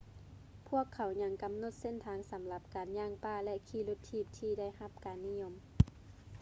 [0.69, 5.53] ພວກເຂົາຍັງກຳນົດເສັ້ນທາງສຳລັບການຍ່າງປ່າ ແລະ ຂີ່ລົດຖີບທີ່ໄດ້ຮັບຄວາມນິຍົມ